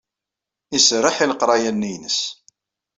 Iserreḥ 0.77 1.17
i 1.19 1.25
leqraya-nni-ines. 1.31 2.19